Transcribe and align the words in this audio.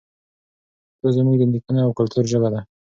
پښتو 0.89 1.07
زموږ 1.15 1.35
د 1.39 1.43
نیکونو 1.51 1.79
او 1.85 1.91
کلتور 1.99 2.23
ژبه 2.31 2.49
ده. 2.53 2.61